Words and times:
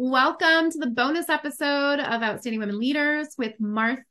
Welcome 0.00 0.70
to 0.70 0.78
the 0.78 0.86
bonus 0.86 1.28
episode 1.28 1.98
of 1.98 2.22
Outstanding 2.22 2.60
Women 2.60 2.78
Leaders 2.78 3.34
with 3.36 3.54
Martha 3.58 4.04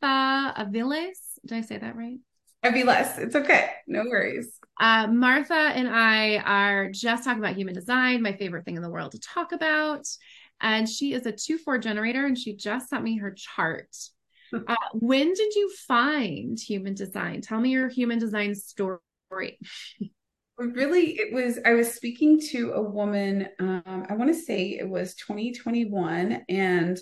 Aviles. 0.58 1.16
Did 1.46 1.54
I 1.54 1.62
say 1.62 1.78
that 1.78 1.96
right? 1.96 2.18
Aviles. 2.66 3.18
It's 3.18 3.38
okay. 3.38 3.70
No 3.88 4.02
worries. 4.02 4.60
Uh, 4.78 5.08
Martha 5.08 5.54
and 5.54 5.88
I 5.88 6.40
are 6.40 6.92
just 6.92 7.24
talking 7.24 7.42
about 7.42 7.56
human 7.56 7.74
design, 7.74 8.22
my 8.22 8.34
favorite 8.34 8.66
thing 8.66 8.76
in 8.76 8.82
the 8.82 8.90
world 8.90 9.14
to 9.14 9.20
talk 9.20 9.54
about. 9.54 10.06
And 10.60 10.90
she 10.90 11.14
is 11.14 11.26
a 11.26 11.32
2 11.32 11.58
4 11.58 11.78
generator, 11.78 12.26
and 12.26 12.38
she 12.38 12.54
just 12.54 12.90
sent 12.90 13.06
me 13.06 13.20
her 13.20 13.32
chart. 13.32 13.88
Uh, 14.54 14.76
when 14.94 15.34
did 15.34 15.56
you 15.56 15.70
find 15.88 16.58
human 16.58 16.94
design? 16.94 17.42
Tell 17.42 17.60
me 17.60 17.70
your 17.70 17.90
human 17.90 18.18
design 18.18 18.56
story. 18.56 19.00
really 20.58 21.12
it 21.20 21.32
was 21.34 21.60
i 21.66 21.74
was 21.74 21.94
speaking 21.94 22.40
to 22.40 22.72
a 22.74 22.82
woman 22.82 23.48
um, 23.60 24.06
i 24.10 24.14
want 24.14 24.34
to 24.34 24.40
say 24.40 24.78
it 24.80 24.88
was 24.88 25.16
2021 25.16 26.44
and 26.50 26.98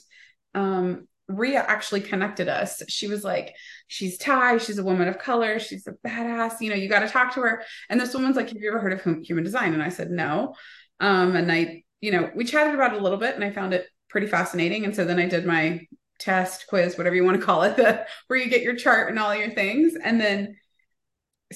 um, 0.53 1.07
Ria 1.27 1.65
actually 1.67 2.01
connected 2.01 2.47
us. 2.47 2.81
She 2.87 3.07
was 3.07 3.23
like, 3.23 3.55
she's 3.87 4.17
Thai, 4.17 4.57
she's 4.57 4.77
a 4.77 4.83
woman 4.83 5.07
of 5.07 5.17
color, 5.17 5.59
she's 5.59 5.87
a 5.87 5.93
badass, 6.07 6.61
you 6.61 6.69
know, 6.69 6.75
you 6.75 6.87
got 6.87 6.99
to 6.99 7.07
talk 7.07 7.33
to 7.33 7.41
her. 7.41 7.63
And 7.89 7.99
this 7.99 8.13
woman's 8.13 8.35
like, 8.35 8.49
Have 8.49 8.57
you 8.57 8.69
ever 8.69 8.79
heard 8.79 8.93
of 8.93 9.25
human 9.25 9.43
design? 9.43 9.73
And 9.73 9.81
I 9.81 9.89
said, 9.89 10.11
No. 10.11 10.53
Um, 10.99 11.35
and 11.35 11.51
I, 11.51 11.83
you 11.99 12.11
know, 12.11 12.29
we 12.35 12.45
chatted 12.45 12.75
about 12.75 12.93
it 12.93 12.99
a 12.99 13.03
little 13.03 13.17
bit 13.17 13.35
and 13.35 13.43
I 13.43 13.51
found 13.51 13.73
it 13.73 13.87
pretty 14.09 14.27
fascinating. 14.27 14.85
And 14.85 14.95
so 14.95 15.03
then 15.03 15.19
I 15.19 15.27
did 15.27 15.45
my 15.45 15.85
test, 16.19 16.67
quiz, 16.67 16.97
whatever 16.97 17.15
you 17.15 17.25
want 17.25 17.39
to 17.39 17.45
call 17.45 17.63
it, 17.63 17.75
the, 17.75 18.05
where 18.27 18.39
you 18.39 18.49
get 18.49 18.61
your 18.61 18.75
chart 18.75 19.09
and 19.09 19.19
all 19.19 19.35
your 19.35 19.51
things. 19.51 19.93
And 20.01 20.21
then 20.21 20.55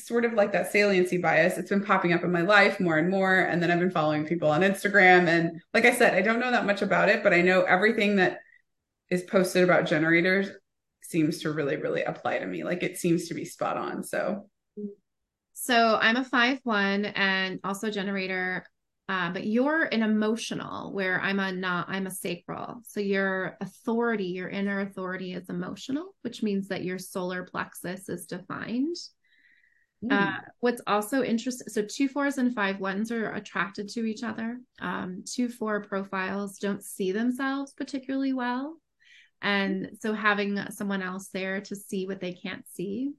sort 0.08 0.26
of 0.26 0.34
like 0.34 0.52
that 0.52 0.72
saliency 0.72 1.18
bias. 1.18 1.58
It's 1.58 1.70
been 1.70 1.84
popping 1.84 2.14
up 2.14 2.24
in 2.24 2.32
my 2.32 2.42
life 2.42 2.80
more 2.80 2.98
and 2.98 3.10
more 3.10 3.40
and 3.40 3.62
then 3.62 3.72
i've 3.72 3.80
been 3.80 3.92
following 3.92 4.26
people 4.26 4.50
on 4.50 4.62
instagram. 4.62 5.28
And 5.28 5.62
like 5.74 5.86
i 5.86 5.94
said 5.94 6.14
i 6.14 6.22
don't 6.22 6.40
know 6.40 6.52
that 6.52 6.66
much 6.66 6.82
about 6.82 7.10
it 7.10 7.24
but 7.24 7.34
i 7.34 7.42
know 7.42 7.64
everything 7.64 8.18
that 8.18 8.40
is 9.10 9.24
posted 9.24 9.64
about 9.64 9.86
generators 9.86 10.50
seems 11.02 11.42
to 11.42 11.52
really 11.52 11.78
really 11.78 12.04
apply 12.04 12.40
to 12.40 12.46
me. 12.46 12.64
Like 12.64 12.84
it 12.84 12.98
seems 12.98 13.28
to 13.28 13.34
be 13.34 13.46
spot 13.46 13.78
on. 13.78 14.04
So 14.04 14.50
so 15.54 15.98
i'm 16.02 16.16
a 16.16 16.24
five 16.24 16.60
one 16.64 17.06
and 17.06 17.60
also 17.64 17.90
generator 17.90 18.66
uh, 19.10 19.32
but 19.32 19.46
you're 19.46 19.86
an 19.86 20.04
emotional 20.04 20.94
where 20.94 21.20
i'm 21.22 21.40
a 21.40 21.52
not 21.52 21.90
i'm 21.90 22.06
a 22.06 22.12
sacral. 22.12 22.82
So 22.88 23.00
your 23.00 23.58
authority 23.60 24.28
your 24.28 24.50
inner 24.50 24.82
authority 24.82 25.34
is 25.34 25.50
emotional 25.50 26.16
which 26.22 26.44
means 26.44 26.68
that 26.68 26.84
your 26.84 27.00
solar 27.00 27.44
plexus 27.44 28.08
is 28.08 28.26
defined 28.26 28.96
uh, 30.10 30.38
what's 30.62 30.82
also 30.88 31.24
interesting, 31.24 31.68
so 31.68 31.82
two 31.82 32.08
fours 32.08 32.38
and 32.38 32.56
five 32.56 32.80
ones 32.80 33.12
are 33.12 33.34
attracted 33.34 33.90
to 33.90 34.06
each 34.06 34.24
other. 34.24 34.60
Um, 34.80 35.24
two 35.26 35.50
four 35.50 35.84
profiles 35.84 36.58
don't 36.58 36.84
see 36.84 37.12
themselves 37.12 37.74
particularly 37.74 38.34
well. 38.34 38.78
And 39.42 39.92
so 40.00 40.14
having 40.14 40.60
someone 40.72 41.02
else 41.02 41.30
there 41.30 41.62
to 41.62 41.76
see 41.76 42.08
what 42.08 42.20
they 42.20 42.34
can't 42.34 42.66
see. 42.68 43.14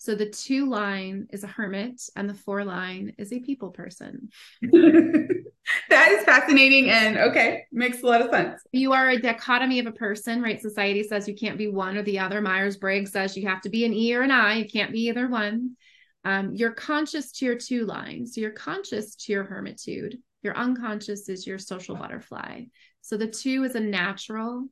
So 0.00 0.14
the 0.14 0.30
two 0.30 0.68
line 0.68 1.26
is 1.30 1.42
a 1.42 1.48
hermit 1.48 2.00
and 2.14 2.30
the 2.30 2.34
four 2.34 2.64
line 2.64 3.14
is 3.18 3.32
a 3.32 3.40
people 3.40 3.70
person. 3.70 4.28
that 4.62 6.08
is 6.08 6.24
fascinating 6.24 6.88
and 6.90 7.18
okay, 7.18 7.64
makes 7.72 8.02
a 8.02 8.06
lot 8.06 8.20
of 8.20 8.30
sense. 8.30 8.62
You 8.72 8.92
are 8.92 9.08
a 9.08 9.20
dichotomy 9.20 9.80
of 9.80 9.86
a 9.86 9.92
person, 9.92 10.40
right? 10.40 10.60
Society 10.60 11.02
says 11.02 11.26
you 11.26 11.34
can't 11.34 11.58
be 11.58 11.68
one 11.68 11.96
or 11.96 12.02
the 12.02 12.20
other. 12.20 12.40
Myers 12.40 12.76
Briggs 12.76 13.10
says 13.10 13.36
you 13.36 13.48
have 13.48 13.60
to 13.62 13.70
be 13.70 13.84
an 13.84 13.92
E 13.92 14.14
or 14.14 14.22
an 14.22 14.30
I, 14.30 14.54
you 14.58 14.68
can't 14.68 14.92
be 14.92 15.08
either 15.08 15.26
one. 15.28 15.76
Um, 16.24 16.54
you're 16.54 16.72
conscious 16.72 17.32
to 17.32 17.46
your 17.46 17.56
two 17.56 17.86
lines. 17.86 18.34
So 18.34 18.40
you're 18.40 18.50
conscious 18.50 19.14
to 19.16 19.32
your 19.32 19.44
hermitude. 19.44 20.18
Your 20.42 20.56
unconscious 20.56 21.28
is 21.28 21.46
your 21.46 21.58
social 21.58 21.96
butterfly. 21.96 22.64
So 23.00 23.16
the 23.16 23.28
two 23.28 23.64
is 23.64 23.74
a 23.74 23.80
natural. 23.80 24.66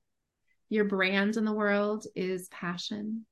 Your 0.68 0.84
brand 0.84 1.36
in 1.36 1.44
the 1.44 1.52
world 1.52 2.06
is 2.14 2.48
passion. 2.48 3.24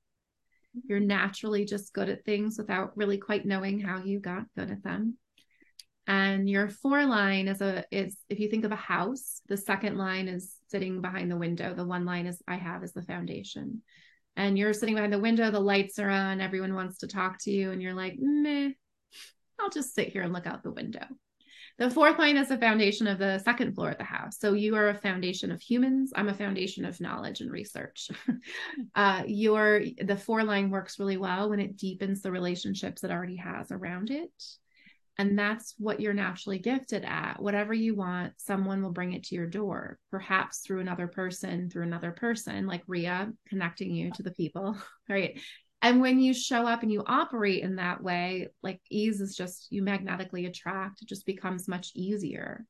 You're 0.89 1.01
naturally 1.01 1.65
just 1.65 1.93
good 1.93 2.09
at 2.09 2.25
things 2.25 2.59
without 2.59 2.97
really 2.97 3.19
quite 3.19 3.47
knowing 3.47 3.81
how 3.81 4.03
you 4.03 4.21
got 4.21 4.45
good 4.57 4.71
at 4.71 4.83
them. 4.83 5.17
And 6.07 6.49
your 6.49 6.69
four 6.69 7.07
line 7.07 7.49
is 7.49 7.61
a 7.61 7.85
is 7.91 8.17
if 8.29 8.39
you 8.39 8.49
think 8.49 8.65
of 8.65 8.73
a 8.73 8.77
house, 8.77 9.41
the 9.49 9.57
second 9.57 9.97
line 9.97 10.29
is 10.29 10.55
sitting 10.69 11.01
behind 11.01 11.31
the 11.31 11.37
window. 11.37 11.75
The 11.75 11.87
one 11.87 12.05
line 12.05 12.27
is 12.27 12.43
I 12.47 12.57
have 12.57 12.85
is 12.85 12.93
the 12.93 13.03
foundation 13.03 13.83
and 14.37 14.59
you're 14.59 14.73
sitting 14.73 14.95
behind 14.95 15.13
the 15.13 15.19
window, 15.19 15.51
the 15.51 15.61
lights 15.61 15.99
are 15.99 16.11
on, 16.11 16.41
everyone 16.41 16.75
wants 16.75 16.99
to 16.99 17.07
talk 17.07 17.39
to 17.41 17.51
you, 17.51 17.71
and 17.71 17.83
you're 17.83 17.95
like, 17.95 18.17
meh, 18.19 18.71
I'll 19.61 19.71
just 19.71 19.95
sit 19.95 20.09
here 20.09 20.23
and 20.23 20.33
look 20.33 20.47
out 20.47 20.63
the 20.63 20.73
window. 20.73 21.05
The 21.77 21.91
fourth 21.91 22.19
line 22.21 22.37
is 22.37 22.49
the 22.49 22.59
foundation 22.59 23.09
of 23.09 23.19
the 23.19 23.39
second 23.39 23.75
floor 23.75 23.91
of 23.91 23.99
the 23.99 24.05
house. 24.05 24.39
So 24.39 24.53
you 24.53 24.77
are 24.77 24.91
a 24.91 24.95
foundation 24.95 25.51
of 25.51 25.61
humans. 25.61 26.13
I'm 26.15 26.29
a 26.29 26.35
foundation 26.35 26.85
of 26.85 27.01
knowledge 27.01 27.41
and 27.41 27.51
research. 27.51 28.11
uh, 28.95 29.25
your 29.27 29.83
the 30.01 30.17
four 30.17 30.45
line 30.45 30.71
works 30.71 31.01
really 31.01 31.17
well 31.17 31.51
when 31.51 31.59
it 31.59 31.77
deepens 31.77 32.23
the 32.23 32.31
relationships 32.31 33.03
it 33.03 33.11
already 33.11 33.37
has 33.37 33.73
around 33.73 34.11
it. 34.11 34.31
And 35.17 35.39
that's 35.39 35.75
what 35.79 36.01
you're 36.01 36.13
naturally 36.13 36.59
gifted 36.59 37.05
at. 37.05 37.41
Whatever 37.41 37.73
you 37.73 37.95
want, 37.95 38.33
someone 38.37 38.83
will 38.83 38.91
bring 38.91 39.13
it 39.13 39.23
to 39.25 39.35
your 39.37 39.47
door, 39.47 39.99
perhaps 40.11 40.59
through 40.59 40.81
another 40.81 41.07
person, 41.07 41.71
through 41.71 41.85
another 41.85 42.11
person, 42.11 42.67
like 42.67 42.83
Ria 42.89 43.33
connecting 43.49 43.95
you 43.95 44.11
to 44.13 44.23
the 44.25 44.33
people, 44.33 44.77
right? 45.09 45.41
And 45.83 46.01
when 46.01 46.19
you 46.19 46.35
show 46.35 46.67
up 46.67 46.83
and 46.83 46.91
you 46.91 47.05
operate 47.07 47.63
in 47.63 47.77
that 47.77 48.03
way, 48.03 48.49
like 48.63 48.81
ease 48.91 49.21
is 49.21 49.37
just 49.37 49.69
you 49.71 49.83
magnetically 49.83 50.47
attract, 50.47 51.03
it 51.03 51.09
just 51.09 51.27
becomes 51.27 51.69
much 51.69 51.93
easier. 51.95 52.65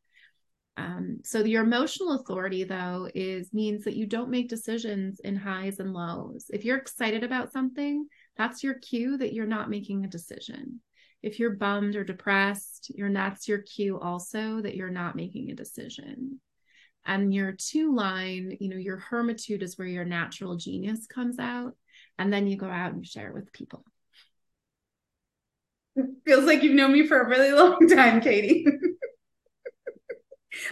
Um, 0.76 1.19
so 1.22 1.44
your 1.44 1.62
emotional 1.62 2.16
authority 2.16 2.65
though 2.65 3.09
is 3.15 3.55
means 3.55 3.84
that 3.84 3.94
you 3.94 4.06
don't 4.06 4.31
make 4.31 4.49
decisions 4.49 5.21
in 5.21 5.37
highs 5.37 5.78
and 5.78 5.93
lows. 5.93 6.47
If 6.53 6.65
you're 6.65 6.76
excited 6.76 7.22
about 7.22 7.53
something, 7.53 8.06
that's 8.37 8.65
your 8.65 8.75
cue 8.75 9.16
that 9.19 9.32
you're 9.32 9.47
not 9.47 9.71
making 9.71 10.05
a 10.05 10.09
decision 10.09 10.81
if 11.24 11.38
you're 11.38 11.56
bummed 11.56 11.96
or 11.96 12.04
depressed, 12.04 12.92
your 12.94 13.10
that's 13.10 13.48
your 13.48 13.58
cue 13.58 13.98
also 13.98 14.60
that 14.60 14.76
you're 14.76 14.90
not 14.90 15.16
making 15.16 15.50
a 15.50 15.54
decision. 15.54 16.38
And 17.06 17.32
your 17.32 17.52
two 17.52 17.94
line, 17.94 18.56
you 18.60 18.68
know, 18.68 18.76
your 18.76 18.98
hermitude 18.98 19.62
is 19.62 19.78
where 19.78 19.88
your 19.88 20.04
natural 20.04 20.56
genius 20.56 21.06
comes 21.06 21.38
out. 21.38 21.74
And 22.18 22.32
then 22.32 22.46
you 22.46 22.56
go 22.56 22.68
out 22.68 22.92
and 22.92 23.06
share 23.06 23.28
it 23.28 23.34
with 23.34 23.52
people. 23.52 23.84
It 25.96 26.06
feels 26.26 26.44
like 26.44 26.62
you've 26.62 26.74
known 26.74 26.92
me 26.92 27.06
for 27.06 27.20
a 27.20 27.28
really 27.28 27.52
long 27.52 27.88
time, 27.88 28.20
Katie. 28.20 28.66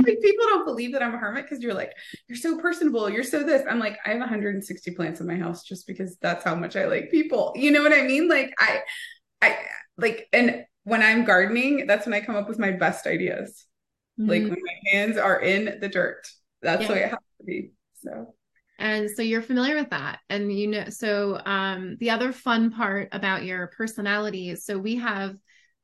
like 0.01 0.19
people 0.21 0.47
don't 0.49 0.67
believe 0.67 0.93
that 0.93 1.03
I'm 1.03 1.15
a 1.15 1.19
hermit 1.19 1.45
because 1.45 1.63
you're 1.63 1.75
like, 1.75 1.93
you're 2.29 2.37
so 2.37 2.59
personable, 2.59 3.09
you're 3.09 3.23
so 3.23 3.43
this. 3.43 3.63
I'm 3.69 3.79
like, 3.79 3.99
I 4.05 4.11
have 4.11 4.21
160 4.21 4.91
plants 4.93 5.21
in 5.21 5.27
my 5.27 5.37
house 5.37 5.63
just 5.63 5.87
because 5.87 6.17
that's 6.21 6.45
how 6.45 6.55
much 6.55 6.77
I 6.77 6.87
like 6.87 7.11
people. 7.11 7.53
You 7.57 7.71
know 7.71 7.83
what 7.83 7.93
I 7.93 8.03
mean? 8.03 8.29
Like 8.29 8.53
I 8.59 8.81
I 9.43 9.59
like 9.99 10.29
and 10.33 10.65
when 10.85 11.03
I'm 11.03 11.25
gardening, 11.25 11.87
that's 11.87 12.07
when 12.07 12.15
I 12.15 12.21
come 12.21 12.37
up 12.37 12.49
with 12.49 12.59
my 12.59 12.71
best 12.71 13.07
ideas. 13.07 13.67
Mm-hmm. 14.19 14.31
Like 14.31 14.43
when 14.43 14.51
my 14.51 14.91
hands 14.93 15.17
are 15.17 15.41
in 15.41 15.79
the 15.81 15.89
dirt. 15.89 16.27
That's 16.63 16.83
yeah. 16.83 16.89
the 16.89 16.95
way 16.95 17.01
it 17.01 17.11
has 17.11 17.19
to 17.39 17.45
be. 17.45 17.71
So 18.03 18.35
and 18.83 19.09
so 19.11 19.23
you're 19.23 19.43
familiar 19.43 19.77
with 19.77 19.91
that 19.91 20.19
and 20.29 20.53
you 20.53 20.67
know 20.67 20.89
so 20.89 21.41
um 21.47 21.97
the 22.01 22.11
other 22.11 22.33
fun 22.33 22.71
part 22.71 23.09
about 23.13 23.45
your 23.45 23.69
personality 23.69 24.51
is 24.51 24.65
so 24.65 24.77
we 24.77 24.97
have 24.97 25.37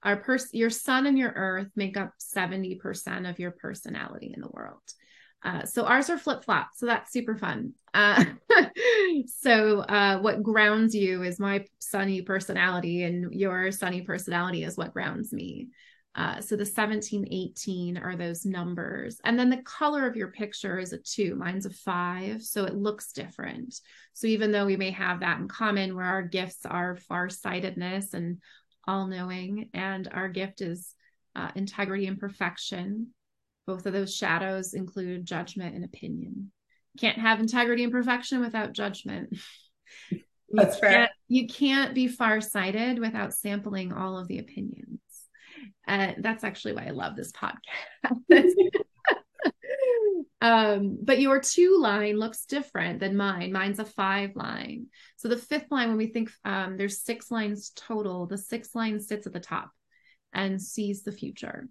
our 0.02 0.16
person 0.16 0.50
your 0.52 0.70
sun 0.70 1.06
and 1.06 1.16
your 1.16 1.32
earth 1.34 1.68
make 1.76 1.96
up 1.96 2.12
70% 2.20 3.28
of 3.28 3.38
your 3.38 3.52
personality 3.52 4.32
in 4.34 4.40
the 4.40 4.48
world 4.48 4.80
uh, 5.42 5.64
so 5.64 5.84
ours 5.84 6.10
are 6.10 6.18
flip 6.18 6.44
flop, 6.44 6.70
so 6.74 6.86
that's 6.86 7.12
super 7.12 7.36
fun. 7.36 7.72
Uh, 7.94 8.24
so 9.26 9.80
uh, 9.80 10.18
what 10.18 10.42
grounds 10.42 10.94
you 10.94 11.22
is 11.22 11.38
my 11.38 11.64
sunny 11.78 12.22
personality, 12.22 13.04
and 13.04 13.32
your 13.32 13.70
sunny 13.70 14.02
personality 14.02 14.64
is 14.64 14.76
what 14.76 14.92
grounds 14.92 15.32
me. 15.32 15.68
Uh, 16.14 16.40
so 16.40 16.56
the 16.56 16.66
17, 16.66 17.28
18 17.30 17.96
are 17.96 18.16
those 18.16 18.44
numbers. 18.44 19.20
And 19.22 19.38
then 19.38 19.50
the 19.50 19.62
color 19.62 20.04
of 20.04 20.16
your 20.16 20.32
picture 20.32 20.80
is 20.80 20.92
a 20.92 20.98
two, 20.98 21.36
mine's 21.36 21.66
a 21.66 21.70
five. 21.70 22.42
So 22.42 22.64
it 22.64 22.74
looks 22.74 23.12
different. 23.12 23.76
So 24.14 24.26
even 24.26 24.50
though 24.50 24.66
we 24.66 24.76
may 24.76 24.90
have 24.90 25.20
that 25.20 25.38
in 25.38 25.46
common, 25.46 25.94
where 25.94 26.06
our 26.06 26.22
gifts 26.22 26.66
are 26.66 26.96
farsightedness 26.96 28.14
and 28.14 28.38
all 28.88 29.06
knowing, 29.06 29.70
and 29.72 30.08
our 30.10 30.28
gift 30.28 30.60
is 30.60 30.92
uh, 31.36 31.52
integrity 31.54 32.06
and 32.08 32.18
perfection, 32.18 33.14
both 33.68 33.84
of 33.84 33.92
those 33.92 34.16
shadows 34.16 34.72
include 34.72 35.26
judgment 35.26 35.74
and 35.74 35.84
opinion. 35.84 36.50
Can't 36.98 37.18
have 37.18 37.38
integrity 37.38 37.84
and 37.84 37.92
perfection 37.92 38.40
without 38.40 38.72
judgment. 38.72 39.38
That's 40.50 40.76
you 40.76 40.80
fair. 40.80 40.90
Can't, 40.90 41.10
you 41.28 41.46
can't 41.46 41.94
be 41.94 42.08
far-sighted 42.08 42.98
without 42.98 43.34
sampling 43.34 43.92
all 43.92 44.18
of 44.18 44.26
the 44.26 44.38
opinions. 44.38 45.00
And 45.86 46.24
that's 46.24 46.44
actually 46.44 46.72
why 46.72 46.86
I 46.86 46.90
love 46.90 47.14
this 47.14 47.32
podcast. 47.32 47.58
um, 50.40 50.98
but 51.02 51.20
your 51.20 51.40
two 51.40 51.76
line 51.78 52.16
looks 52.16 52.46
different 52.46 53.00
than 53.00 53.16
mine. 53.16 53.52
Mine's 53.52 53.78
a 53.78 53.84
five 53.84 54.34
line. 54.34 54.86
So 55.16 55.28
the 55.28 55.36
fifth 55.36 55.70
line, 55.70 55.88
when 55.88 55.98
we 55.98 56.06
think 56.06 56.30
um, 56.46 56.78
there's 56.78 57.02
six 57.02 57.30
lines 57.30 57.72
total, 57.76 58.26
the 58.26 58.38
sixth 58.38 58.74
line 58.74 59.00
sits 59.00 59.26
at 59.26 59.34
the 59.34 59.40
top 59.40 59.70
and 60.32 60.62
sees 60.62 61.02
the 61.02 61.12
future. 61.12 61.68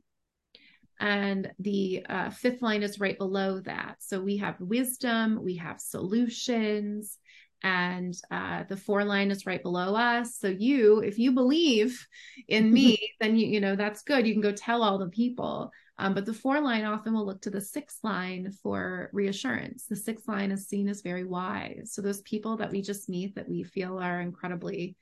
And 1.00 1.52
the 1.60 2.06
uh, 2.10 2.30
fifth 2.32 2.62
line 2.62 2.84
is 2.84 3.00
right 3.00 3.18
below 3.18 3.60
that. 3.62 3.98
So 4.00 4.20
we 4.22 4.38
have 4.38 4.60
wisdom, 4.60 5.44
we 5.44 5.56
have 5.58 5.80
solutions, 5.80 7.18
and 7.64 8.16
uh, 8.30 8.64
the 8.70 8.78
four 8.78 9.04
line 9.04 9.32
is 9.32 9.46
right 9.46 9.62
below 9.62 9.96
us. 9.96 10.38
So 10.38 10.48
you, 10.48 11.00
if 11.00 11.18
you 11.18 11.32
believe 11.32 12.06
in 12.48 12.72
me, 12.72 12.98
then 13.20 13.36
you, 13.36 13.48
you 13.48 13.60
know, 13.60 13.76
that's 13.76 14.04
good. 14.04 14.28
You 14.28 14.34
can 14.34 14.42
go 14.42 14.52
tell 14.52 14.84
all 14.84 14.98
the 14.98 15.10
people. 15.10 15.72
Um, 16.00 16.14
but 16.14 16.26
the 16.26 16.34
four 16.34 16.62
line 16.62 16.86
often 16.86 17.14
will 17.14 17.26
look 17.26 17.42
to 17.42 17.50
the 17.50 17.62
sixth 17.62 18.04
line 18.04 18.52
for 18.62 19.10
reassurance. 19.14 19.86
The 19.86 19.96
sixth 19.96 20.28
line 20.28 20.52
is 20.52 20.68
seen 20.68 20.88
as 20.88 21.02
very 21.02 21.24
wise. 21.24 21.92
So 21.92 22.02
those 22.02 22.22
people 22.22 22.58
that 22.58 22.72
we 22.72 22.82
just 22.82 23.10
meet 23.10 23.34
that 23.36 23.50
we 23.50 23.64
feel 23.64 23.98
are 23.98 24.22
incredibly 24.22 24.96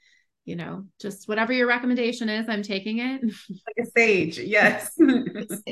you 0.45 0.55
know, 0.55 0.85
just 1.01 1.27
whatever 1.27 1.51
your 1.51 1.67
recommendation 1.67 2.29
is, 2.29 2.47
I'm 2.47 2.61
taking 2.61 2.99
it. 2.99 3.21
Like 3.49 3.87
a 3.87 3.89
sage, 3.91 4.37
yes. 4.37 4.91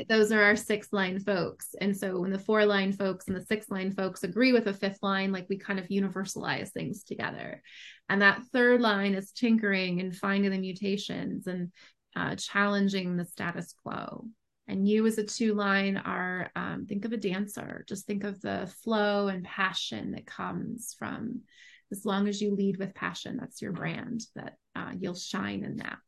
Those 0.08 0.32
are 0.32 0.42
our 0.42 0.56
six 0.56 0.92
line 0.92 1.20
folks. 1.20 1.74
And 1.80 1.96
so 1.96 2.20
when 2.20 2.32
the 2.32 2.38
four 2.38 2.66
line 2.66 2.92
folks 2.92 3.28
and 3.28 3.36
the 3.36 3.44
six 3.44 3.70
line 3.70 3.92
folks 3.92 4.24
agree 4.24 4.52
with 4.52 4.66
a 4.66 4.74
fifth 4.74 4.98
line, 5.00 5.30
like 5.30 5.46
we 5.48 5.58
kind 5.58 5.78
of 5.78 5.88
universalize 5.88 6.70
things 6.70 7.04
together. 7.04 7.62
And 8.08 8.20
that 8.22 8.42
third 8.52 8.80
line 8.80 9.14
is 9.14 9.32
tinkering 9.32 10.00
and 10.00 10.14
finding 10.14 10.50
the 10.50 10.58
mutations 10.58 11.46
and 11.46 11.70
uh, 12.16 12.34
challenging 12.34 13.16
the 13.16 13.24
status 13.24 13.74
quo. 13.82 14.26
And 14.66 14.88
you, 14.88 15.06
as 15.06 15.18
a 15.18 15.24
two 15.24 15.54
line, 15.54 15.96
are 15.98 16.50
um, 16.56 16.86
think 16.86 17.04
of 17.04 17.12
a 17.12 17.18
dancer. 17.18 17.84
Just 17.88 18.06
think 18.06 18.24
of 18.24 18.40
the 18.40 18.72
flow 18.82 19.28
and 19.28 19.44
passion 19.44 20.12
that 20.12 20.26
comes 20.26 20.96
from 20.98 21.42
as 21.92 22.04
long 22.04 22.28
as 22.28 22.40
you 22.40 22.54
lead 22.54 22.76
with 22.78 22.94
passion 22.94 23.36
that's 23.36 23.62
your 23.62 23.72
brand 23.72 24.22
that 24.34 24.54
uh, 24.76 24.92
you'll 24.98 25.14
shine 25.14 25.64
in 25.64 25.76
that. 25.76 25.98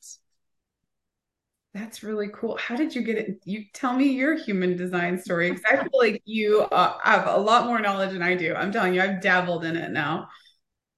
That's 1.75 2.03
really 2.03 2.29
cool. 2.33 2.57
How 2.57 2.75
did 2.75 2.95
you 2.95 3.03
get 3.03 3.19
it? 3.19 3.41
You 3.45 3.65
tell 3.75 3.95
me 3.95 4.09
your 4.09 4.35
human 4.35 4.77
design 4.77 5.21
story 5.21 5.51
because 5.51 5.65
i 5.71 5.77
feel 5.77 5.91
like 5.93 6.23
you 6.25 6.63
uh, 6.63 6.97
have 7.03 7.27
a 7.27 7.37
lot 7.37 7.67
more 7.67 7.81
knowledge 7.81 8.13
than 8.13 8.23
i 8.23 8.35
do. 8.35 8.55
I'm 8.55 8.73
telling 8.73 8.95
you 8.95 9.03
i've 9.03 9.21
dabbled 9.21 9.65
in 9.65 9.77
it 9.77 9.91
now. 9.91 10.29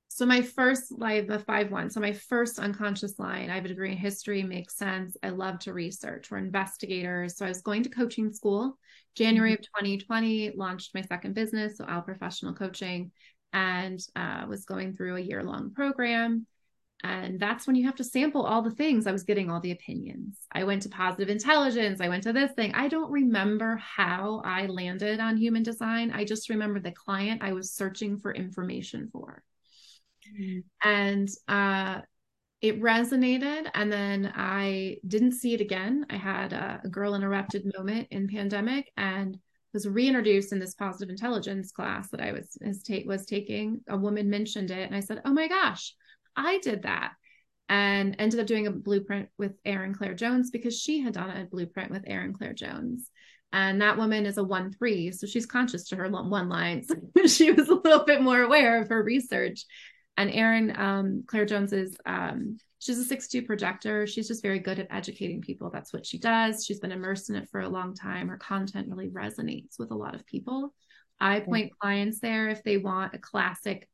So 0.07 0.25
my 0.25 0.43
first 0.43 0.93
like 0.97 1.27
the 1.27 1.41
five 1.41 1.73
one 1.73 1.91
so 1.91 1.99
my 2.01 2.13
first 2.13 2.61
unconscious 2.61 3.19
line 3.19 3.51
i 3.51 3.57
have 3.57 3.65
a 3.65 3.69
degree 3.69 3.91
in 3.91 3.99
history 3.99 4.45
makes 4.45 4.77
sense. 4.77 5.17
I 5.23 5.31
love 5.31 5.59
to 5.61 5.73
research. 5.73 6.31
We're 6.31 6.39
investigators. 6.39 7.37
So 7.37 7.45
i 7.45 7.49
was 7.49 7.63
going 7.63 7.83
to 7.83 7.91
coaching 7.91 8.33
school. 8.33 8.79
January 9.17 9.55
mm-hmm. 9.55 9.61
of 9.61 9.85
2020 9.85 10.53
launched 10.55 10.95
my 10.95 11.03
second 11.03 11.35
business 11.35 11.79
so 11.79 11.87
al 11.87 12.03
professional 12.03 12.55
coaching 12.55 13.11
and 13.53 14.01
uh, 14.17 14.45
was 14.49 14.65
going 14.65 14.95
through 14.95 15.17
a 15.17 15.21
year 15.21 15.43
long 15.43 15.73
program. 15.73 16.47
And 17.05 17.39
that's 17.39 17.67
when 17.67 17.77
you 17.77 17.87
have 17.87 17.95
to 17.97 18.05
sample 18.05 18.45
all 18.45 18.61
the 18.61 18.73
things. 18.73 19.07
I 19.07 19.13
was 19.13 19.23
getting 19.23 19.51
all 19.51 19.61
the 19.61 19.71
opinions. 19.71 20.37
I 20.51 20.65
went 20.65 20.83
to 20.83 20.89
positive 20.89 21.29
intelligence. 21.29 22.01
I 22.01 22.09
went 22.09 22.25
to 22.25 22.33
this 22.33 22.51
thing. 22.53 22.75
I 22.75 22.89
don't 22.89 23.11
remember 23.11 23.77
how 23.77 24.43
I 24.45 24.67
landed 24.67 25.21
on 25.21 25.37
human 25.37 25.63
design. 25.63 26.11
I 26.11 26.25
just 26.25 26.49
remember 26.49 26.81
the 26.81 26.91
client 26.91 27.43
I 27.43 27.53
was 27.53 27.73
searching 27.73 28.19
for 28.19 28.35
information 28.35 29.09
for. 29.13 29.45
Mm-hmm. 30.29 30.89
And 30.89 31.29
uh, 31.47 32.01
it 32.61 32.83
resonated. 32.83 33.71
And 33.75 33.93
then 33.93 34.33
I 34.35 34.97
didn't 35.07 35.33
see 35.33 35.55
it 35.55 35.61
again. 35.61 36.05
I 36.11 36.17
had 36.17 36.53
a, 36.53 36.81
a 36.83 36.89
girl 36.89 37.15
interrupted 37.15 37.71
moment 37.77 38.09
in 38.11 38.27
pandemic 38.27 38.91
and 38.97 39.39
was 39.79 39.87
reintroduced 39.87 40.53
in 40.53 40.59
this 40.59 40.75
positive 40.75 41.09
intelligence 41.09 41.71
class 41.71 42.11
that 42.11 42.21
I 42.21 42.33
was 42.33 42.59
was 43.07 43.27
taking. 43.27 43.81
A 43.89 43.97
woman 43.97 44.29
mentioned 44.29 44.73
it, 44.73 44.85
and 44.85 44.97
I 44.97 45.01
said, 45.01 45.23
"Oh 45.25 45.33
my 45.33 45.47
gosh, 45.47 45.95
I 46.35 46.59
did 46.59 46.83
that." 46.83 47.13
And 47.69 48.17
ended 48.19 48.41
up 48.41 48.49
doing 48.49 48.67
a 48.67 48.73
blueprint 48.73 49.29
with 49.39 49.53
Erin 49.65 49.95
Claire 49.95 50.15
Jones 50.15 50.51
because 50.51 50.77
she 50.77 51.01
had 51.01 51.15
done 51.15 51.31
a 51.31 51.45
blueprint 51.45 51.93
with 51.93 52.03
Erin 52.09 52.33
Claire 52.33 52.55
Jones. 52.55 53.09
And 53.53 53.81
that 53.81 53.97
woman 53.97 54.27
is 54.27 54.37
a 54.37 54.43
one 54.43 54.73
three, 54.73 55.13
so 55.13 55.29
she's 55.29 55.47
conscious 55.47 55.89
to 55.89 55.97
her 55.97 56.09
one 56.09 56.49
lines. 56.49 56.91
she 57.27 57.53
was 57.53 57.69
a 57.69 57.75
little 57.75 58.05
bit 58.05 58.21
more 58.21 58.41
aware 58.41 58.83
of 58.83 58.89
her 58.89 59.01
research. 59.01 59.65
And 60.17 60.29
Erin 60.29 60.77
um, 60.77 61.25
Claire 61.25 61.47
Jones 61.47 61.73
is 61.73 61.97
um, 62.05 62.59
she's 62.79 62.99
a 62.99 63.05
six-two 63.05 63.43
projector. 63.43 64.07
She's 64.07 64.29
just 64.29 64.43
very 64.43 64.59
good 64.59 64.79
at 64.79 64.89
educating 64.91 65.41
people. 65.41 65.71
That's 65.71 65.93
what 65.93 66.07
she 66.07 66.19
does. 66.19 66.65
She's 66.65 66.81
been 66.81 66.93
immersed 66.93 67.31
in 67.31 67.37
it 67.37 67.49
for 67.51 67.61
a 67.61 67.69
long 67.69 67.95
time. 67.95 68.29
Her 68.29 68.37
content 68.37 68.89
really 68.89 69.09
resonates 69.09 69.79
with 69.79 69.91
a 69.91 69.97
lot 69.97 70.15
of 70.15 70.27
people. 70.27 70.73
I 71.21 71.41
point 71.41 71.73
clients 71.81 72.21
there 72.21 72.49
if 72.49 72.63
they 72.63 72.77
want 72.77 73.15
a 73.15 73.19
classic, 73.19 73.89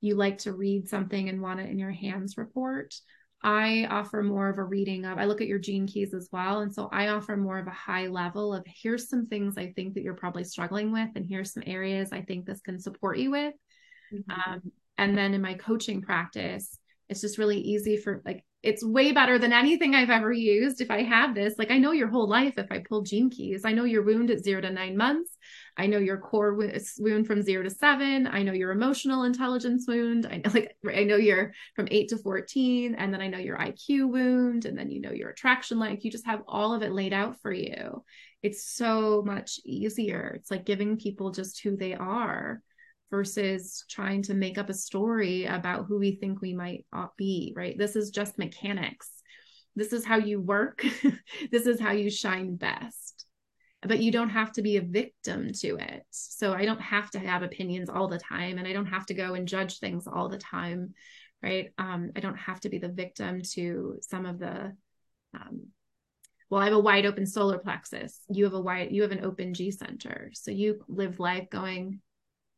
you 0.00 0.16
like 0.16 0.38
to 0.38 0.52
read 0.52 0.88
something 0.88 1.28
and 1.28 1.40
want 1.40 1.60
it 1.60 1.70
in 1.70 1.78
your 1.78 1.92
hands 1.92 2.36
report. 2.36 2.94
I 3.42 3.86
offer 3.90 4.22
more 4.22 4.48
of 4.48 4.58
a 4.58 4.64
reading 4.64 5.04
of, 5.04 5.18
I 5.18 5.26
look 5.26 5.40
at 5.40 5.46
your 5.46 5.58
gene 5.58 5.86
keys 5.86 6.14
as 6.14 6.30
well. 6.32 6.60
And 6.60 6.74
so 6.74 6.88
I 6.90 7.08
offer 7.08 7.36
more 7.36 7.58
of 7.58 7.66
a 7.66 7.70
high 7.70 8.06
level 8.06 8.54
of 8.54 8.64
here's 8.66 9.08
some 9.08 9.26
things 9.26 9.58
I 9.58 9.72
think 9.76 9.94
that 9.94 10.02
you're 10.02 10.14
probably 10.14 10.44
struggling 10.44 10.92
with, 10.92 11.10
and 11.14 11.26
here's 11.26 11.52
some 11.52 11.62
areas 11.66 12.10
I 12.10 12.22
think 12.22 12.46
this 12.46 12.60
can 12.60 12.80
support 12.80 13.18
you 13.18 13.30
with. 13.30 13.54
Mm-hmm. 14.12 14.52
Um, 14.52 14.62
and 14.96 15.16
then 15.16 15.34
in 15.34 15.42
my 15.42 15.54
coaching 15.54 16.00
practice, 16.00 16.78
it's 17.08 17.20
just 17.20 17.38
really 17.38 17.58
easy 17.58 17.96
for 17.96 18.22
like 18.24 18.44
it's 18.64 18.82
way 18.82 19.12
better 19.12 19.38
than 19.38 19.52
anything 19.52 19.94
I've 19.94 20.08
ever 20.08 20.32
used. 20.32 20.80
If 20.80 20.90
I 20.90 21.02
have 21.02 21.34
this, 21.34 21.54
like 21.58 21.70
I 21.70 21.76
know 21.76 21.92
your 21.92 22.08
whole 22.08 22.26
life 22.26 22.54
if 22.56 22.66
I 22.70 22.78
pull 22.78 23.02
gene 23.02 23.28
keys. 23.28 23.62
I 23.66 23.72
know 23.72 23.84
your 23.84 24.02
wound 24.02 24.30
at 24.30 24.42
zero 24.42 24.62
to 24.62 24.70
nine 24.70 24.96
months. 24.96 25.36
I 25.76 25.86
know 25.86 25.98
your 25.98 26.16
core 26.16 26.56
wound 26.98 27.26
from 27.26 27.42
zero 27.42 27.62
to 27.62 27.68
seven. 27.68 28.26
I 28.26 28.42
know 28.42 28.52
your 28.52 28.70
emotional 28.70 29.24
intelligence 29.24 29.84
wound. 29.86 30.26
I 30.30 30.36
know 30.38 30.50
like 30.54 30.76
I 30.90 31.04
know 31.04 31.16
your 31.16 31.52
from 31.76 31.88
eight 31.90 32.08
to 32.08 32.16
14. 32.16 32.94
And 32.94 33.12
then 33.12 33.20
I 33.20 33.28
know 33.28 33.38
your 33.38 33.58
IQ 33.58 34.08
wound. 34.08 34.64
And 34.64 34.78
then 34.78 34.90
you 34.90 35.02
know 35.02 35.12
your 35.12 35.28
attraction 35.28 35.78
like 35.78 36.02
you 36.02 36.10
just 36.10 36.26
have 36.26 36.40
all 36.48 36.72
of 36.72 36.82
it 36.82 36.92
laid 36.92 37.12
out 37.12 37.40
for 37.42 37.52
you. 37.52 38.02
It's 38.42 38.64
so 38.64 39.22
much 39.26 39.60
easier. 39.66 40.36
It's 40.38 40.50
like 40.50 40.64
giving 40.64 40.96
people 40.96 41.32
just 41.32 41.60
who 41.62 41.76
they 41.76 41.94
are 41.94 42.62
versus 43.10 43.84
trying 43.88 44.22
to 44.22 44.34
make 44.34 44.58
up 44.58 44.68
a 44.68 44.74
story 44.74 45.44
about 45.44 45.86
who 45.86 45.98
we 45.98 46.16
think 46.16 46.40
we 46.40 46.54
might 46.54 46.86
be, 47.16 47.52
right? 47.56 47.76
This 47.78 47.96
is 47.96 48.10
just 48.10 48.38
mechanics. 48.38 49.10
This 49.76 49.92
is 49.92 50.04
how 50.04 50.16
you 50.16 50.40
work. 50.40 50.84
this 51.50 51.66
is 51.66 51.80
how 51.80 51.92
you 51.92 52.10
shine 52.10 52.56
best. 52.56 53.26
But 53.82 54.00
you 54.00 54.10
don't 54.10 54.30
have 54.30 54.52
to 54.52 54.62
be 54.62 54.78
a 54.78 54.82
victim 54.82 55.50
to 55.60 55.76
it. 55.76 56.04
So 56.10 56.54
I 56.54 56.64
don't 56.64 56.80
have 56.80 57.10
to 57.10 57.18
have 57.18 57.42
opinions 57.42 57.90
all 57.90 58.08
the 58.08 58.18
time 58.18 58.58
and 58.58 58.66
I 58.66 58.72
don't 58.72 58.86
have 58.86 59.06
to 59.06 59.14
go 59.14 59.34
and 59.34 59.46
judge 59.46 59.78
things 59.78 60.06
all 60.06 60.28
the 60.28 60.38
time, 60.38 60.94
right? 61.42 61.70
Um, 61.76 62.10
I 62.16 62.20
don't 62.20 62.38
have 62.38 62.60
to 62.60 62.70
be 62.70 62.78
the 62.78 62.88
victim 62.88 63.42
to 63.52 63.98
some 64.00 64.24
of 64.24 64.38
the 64.38 64.74
um, 65.34 65.66
well 66.50 66.60
i 66.60 66.64
have 66.64 66.74
a 66.74 66.78
wide 66.78 67.06
open 67.06 67.26
solar 67.26 67.58
plexus 67.58 68.20
you 68.28 68.44
have 68.44 68.54
a 68.54 68.60
wide 68.60 68.92
you 68.92 69.02
have 69.02 69.12
an 69.12 69.24
open 69.24 69.54
g 69.54 69.70
center 69.70 70.30
so 70.34 70.50
you 70.50 70.84
live 70.88 71.18
life 71.18 71.48
going 71.50 72.00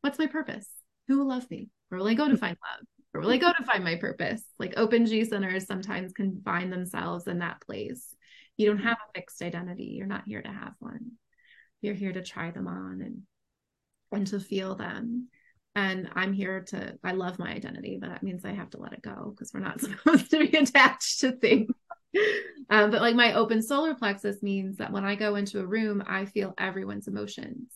what's 0.07 0.19
my 0.19 0.27
purpose? 0.27 0.69
Who 1.09 1.17
will 1.17 1.27
love 1.27 1.51
me? 1.51 1.67
Where 1.89 1.99
will 1.99 2.07
I 2.07 2.13
go 2.13 2.29
to 2.29 2.37
find 2.37 2.55
love? 2.63 2.87
Where 3.11 3.21
will 3.21 3.29
I 3.29 3.37
go 3.37 3.51
to 3.51 3.65
find 3.65 3.83
my 3.83 3.95
purpose? 3.95 4.41
Like 4.57 4.75
open 4.77 5.05
G 5.05 5.25
centers 5.25 5.65
sometimes 5.65 6.13
can 6.13 6.41
find 6.45 6.71
themselves 6.71 7.27
in 7.27 7.39
that 7.39 7.59
place. 7.59 8.15
You 8.55 8.67
don't 8.67 8.77
have 8.77 8.95
a 8.97 9.19
fixed 9.19 9.41
identity. 9.41 9.95
You're 9.97 10.07
not 10.07 10.23
here 10.25 10.41
to 10.41 10.47
have 10.47 10.75
one. 10.79 11.11
You're 11.81 11.93
here 11.93 12.13
to 12.13 12.23
try 12.23 12.51
them 12.51 12.69
on 12.69 13.01
and 13.01 13.23
and 14.13 14.25
to 14.27 14.39
feel 14.39 14.75
them. 14.75 15.27
And 15.75 16.09
I'm 16.15 16.31
here 16.31 16.61
to, 16.69 16.97
I 17.03 17.11
love 17.11 17.37
my 17.37 17.51
identity, 17.51 17.97
but 17.99 18.09
that 18.09 18.23
means 18.23 18.45
I 18.45 18.53
have 18.53 18.69
to 18.71 18.79
let 18.79 18.93
it 18.93 19.01
go 19.01 19.33
because 19.35 19.51
we're 19.53 19.59
not 19.59 19.81
supposed 19.81 20.31
to 20.31 20.39
be 20.39 20.57
attached 20.57 21.19
to 21.19 21.33
things. 21.33 21.69
Um, 22.69 22.91
but 22.91 23.01
like 23.01 23.15
my 23.15 23.33
open 23.33 23.61
solar 23.61 23.93
plexus 23.93 24.41
means 24.41 24.77
that 24.77 24.93
when 24.93 25.03
I 25.03 25.15
go 25.15 25.35
into 25.35 25.59
a 25.59 25.65
room, 25.65 26.01
I 26.07 26.25
feel 26.25 26.53
everyone's 26.57 27.09
emotions. 27.09 27.69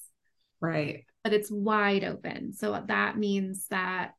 Right 0.62 1.04
but 1.24 1.34
it's 1.34 1.52
wide 1.52 2.04
open. 2.04 2.54
So 2.54 2.84
that 2.88 3.18
means 3.18 3.68
that 3.68 4.14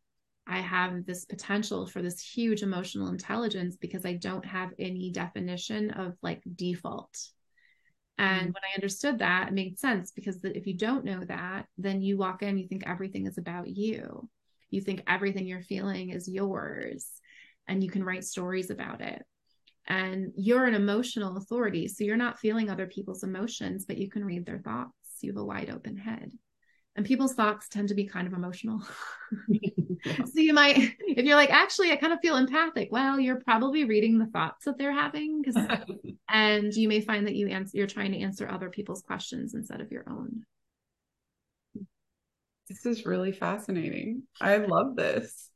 I 0.47 0.61
have 0.61 1.07
this 1.07 1.25
potential 1.25 1.87
for 1.87 2.03
this 2.03 2.21
huge 2.21 2.63
emotional 2.63 3.09
intelligence 3.09 3.77
because 3.77 4.05
I 4.05 4.15
don't 4.15 4.45
have 4.45 4.71
any 4.79 5.11
definition 5.11 5.91
of 5.91 6.15
like 6.23 6.43
default. 6.57 7.17
And 8.19 8.41
mm-hmm. 8.41 8.47
when 8.47 8.63
I 8.71 8.77
understood 8.77 9.21
that, 9.21 9.49
it 9.49 9.55
made 9.55 9.79
sense 9.79 10.11
because 10.11 10.39
if 10.45 10.67
you 10.67 10.77
don't 10.77 11.05
know 11.05 11.25
that, 11.25 11.67
then 11.79 12.03
you 12.03 12.19
walk 12.19 12.43
in, 12.43 12.59
you 12.59 12.69
think 12.69 12.85
everything 12.87 13.27
is 13.27 13.39
about 13.39 13.69
you. 13.69 14.29
You 14.71 14.81
think 14.81 15.03
everything 15.07 15.47
you're 15.47 15.63
feeling 15.63 16.11
is 16.11 16.29
yours 16.29 17.09
and 17.69 17.83
you 17.83 17.91
can 17.91 18.05
write 18.05 18.25
stories 18.25 18.71
about 18.71 19.01
it. 19.01 19.23
And 19.87 20.33
you're 20.37 20.67
an 20.67 20.75
emotional 20.75 21.37
authority. 21.37 21.89
So 21.89 22.05
you're 22.05 22.17
not 22.17 22.39
feeling 22.39 22.71
other 22.71 22.87
people's 22.87 23.25
emotions, 23.25 23.85
but 23.87 23.99
you 23.99 24.09
can 24.09 24.25
read 24.25 24.47
their 24.47 24.61
thoughts. 24.61 24.93
You 25.21 25.33
have 25.33 25.41
a 25.41 25.45
wide 25.45 25.71
open 25.71 25.97
head 25.97 26.33
and 26.97 27.07
people's 27.07 27.35
thoughts 27.35 27.69
tend 27.69 27.89
to 27.89 27.95
be 27.95 28.07
kind 28.07 28.27
of 28.27 28.33
emotional. 28.33 28.83
so 30.27 30.41
you 30.41 30.53
might, 30.53 30.77
if 30.77 31.25
you're 31.25 31.37
like, 31.37 31.51
actually, 31.51 31.91
I 31.91 31.97
kind 31.97 32.13
of 32.13 32.21
feel 32.21 32.37
empathic. 32.37 32.89
Well, 32.91 33.19
you're 33.19 33.41
probably 33.41 33.85
reading 33.85 34.19
the 34.19 34.27
thoughts 34.27 34.65
that 34.65 34.79
they're 34.79 34.93
having, 34.93 35.45
and 36.29 36.75
you 36.75 36.89
may 36.89 37.01
find 37.01 37.27
that 37.27 37.35
you 37.35 37.49
answer, 37.49 37.77
you're 37.77 37.87
trying 37.87 38.13
to 38.13 38.19
answer 38.19 38.49
other 38.49 38.69
people's 38.69 39.03
questions 39.03 39.55
instead 39.55 39.81
of 39.81 39.91
your 39.91 40.05
own. 40.09 40.45
This 42.69 42.87
is 42.87 43.07
really 43.07 43.33
fascinating. 43.33 44.23
I 44.41 44.59
love 44.59 44.97
this. 44.97 45.51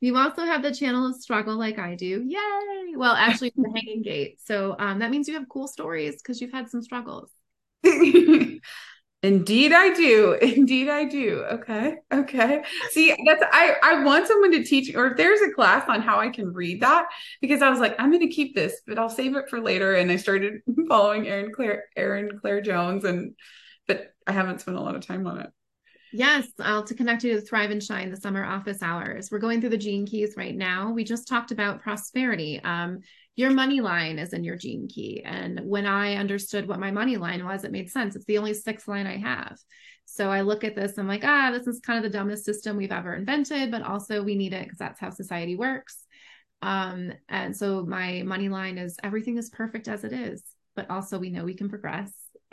You 0.00 0.16
also 0.18 0.44
have 0.44 0.62
the 0.62 0.74
channel 0.74 1.06
of 1.06 1.16
struggle 1.16 1.56
like 1.56 1.78
I 1.78 1.94
do. 1.94 2.22
Yay. 2.26 2.96
Well, 2.96 3.14
actually 3.14 3.52
the 3.56 3.72
hanging 3.74 4.02
gate. 4.02 4.38
So 4.44 4.76
um, 4.78 4.98
that 4.98 5.10
means 5.10 5.28
you 5.28 5.34
have 5.34 5.48
cool 5.48 5.66
stories 5.66 6.16
because 6.16 6.40
you've 6.40 6.52
had 6.52 6.68
some 6.68 6.82
struggles. 6.82 7.30
Indeed, 9.24 9.72
I 9.72 9.94
do. 9.94 10.32
Indeed, 10.42 10.90
I 10.90 11.04
do. 11.04 11.44
Okay. 11.52 11.96
Okay. 12.12 12.62
See, 12.90 13.16
that's 13.26 13.42
I 13.50 13.76
I 13.82 14.04
want 14.04 14.26
someone 14.26 14.52
to 14.52 14.62
teach, 14.62 14.94
or 14.94 15.06
if 15.06 15.16
there's 15.16 15.40
a 15.40 15.50
class 15.50 15.88
on 15.88 16.02
how 16.02 16.20
I 16.20 16.28
can 16.28 16.52
read 16.52 16.82
that, 16.82 17.06
because 17.40 17.62
I 17.62 17.70
was 17.70 17.80
like, 17.80 17.96
I'm 17.98 18.10
going 18.10 18.28
to 18.28 18.34
keep 18.34 18.54
this, 18.54 18.82
but 18.86 18.98
I'll 18.98 19.08
save 19.08 19.34
it 19.34 19.48
for 19.48 19.60
later. 19.60 19.94
And 19.94 20.12
I 20.12 20.16
started 20.16 20.60
following 20.88 21.26
Erin 21.26 21.52
Claire, 21.54 21.84
Erin 21.96 22.38
Claire 22.38 22.60
Jones, 22.60 23.04
and 23.04 23.34
but 23.88 24.12
I 24.26 24.32
haven't 24.32 24.60
spent 24.60 24.76
a 24.76 24.82
lot 24.82 24.94
of 24.94 25.06
time 25.06 25.26
on 25.26 25.40
it. 25.40 25.50
Yes, 26.12 26.46
I'll 26.60 26.84
to 26.84 26.94
connect 26.94 27.24
you 27.24 27.32
to 27.32 27.40
Thrive 27.40 27.70
and 27.70 27.82
Shine, 27.82 28.10
the 28.10 28.16
summer 28.18 28.44
office 28.44 28.82
hours. 28.82 29.30
We're 29.30 29.38
going 29.38 29.62
through 29.62 29.70
the 29.70 29.78
gene 29.78 30.04
keys 30.04 30.34
right 30.36 30.54
now. 30.54 30.92
We 30.92 31.02
just 31.02 31.26
talked 31.26 31.50
about 31.50 31.80
prosperity. 31.80 32.60
Um, 32.62 33.00
your 33.36 33.50
money 33.50 33.80
line 33.80 34.18
is 34.18 34.32
in 34.32 34.44
your 34.44 34.56
gene 34.56 34.88
key. 34.88 35.22
And 35.24 35.60
when 35.64 35.86
I 35.86 36.16
understood 36.16 36.68
what 36.68 36.78
my 36.78 36.90
money 36.90 37.16
line 37.16 37.44
was, 37.44 37.64
it 37.64 37.72
made 37.72 37.90
sense. 37.90 38.14
It's 38.14 38.24
the 38.26 38.38
only 38.38 38.54
sixth 38.54 38.86
line 38.86 39.06
I 39.06 39.16
have. 39.16 39.58
So 40.04 40.30
I 40.30 40.42
look 40.42 40.64
at 40.64 40.76
this, 40.76 40.98
I'm 40.98 41.08
like, 41.08 41.24
ah, 41.24 41.50
this 41.50 41.66
is 41.66 41.80
kind 41.80 42.04
of 42.04 42.10
the 42.10 42.16
dumbest 42.16 42.44
system 42.44 42.76
we've 42.76 42.92
ever 42.92 43.14
invented, 43.14 43.70
but 43.70 43.82
also 43.82 44.22
we 44.22 44.36
need 44.36 44.52
it 44.52 44.64
because 44.64 44.78
that's 44.78 45.00
how 45.00 45.10
society 45.10 45.56
works. 45.56 46.04
Um, 46.62 47.12
and 47.28 47.56
so 47.56 47.84
my 47.84 48.22
money 48.22 48.48
line 48.48 48.78
is 48.78 48.96
everything 49.02 49.36
is 49.36 49.50
perfect 49.50 49.88
as 49.88 50.04
it 50.04 50.12
is, 50.12 50.42
but 50.76 50.88
also 50.90 51.18
we 51.18 51.30
know 51.30 51.44
we 51.44 51.54
can 51.54 51.68
progress. 51.68 52.12